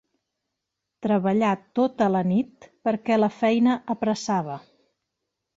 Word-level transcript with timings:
Treballà 1.05 1.51
tota 1.79 2.07
la 2.15 2.23
nit 2.31 2.67
perquè 2.89 3.21
la 3.21 3.31
feina 3.43 3.79
apressava. 3.97 4.61